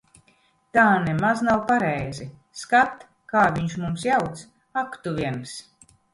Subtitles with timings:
[0.77, 2.27] Tā nemaz nav pareizi.
[2.63, 3.05] Skat,
[3.35, 4.43] kā viņš mums jauc.
[4.85, 5.55] Ak tu viens.